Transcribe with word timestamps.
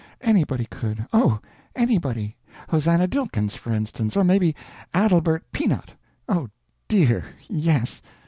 Anybody 0.21 0.65
could 0.65 1.05
oh, 1.13 1.39
anybody! 1.75 2.35
Hosannah 2.69 3.07
Dilkins, 3.07 3.53
for 3.55 3.71
instance! 3.71 4.17
Or 4.17 4.23
maybe 4.23 4.55
Adelbert 4.95 5.43
Peanut 5.51 5.93
oh, 6.27 6.49
dear 6.87 7.23
yes! 7.47 8.01